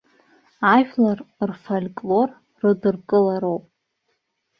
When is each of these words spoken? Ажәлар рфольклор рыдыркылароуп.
Ажәлар 0.73 1.19
рфольклор 1.49 2.29
рыдыркылароуп. 2.61 3.63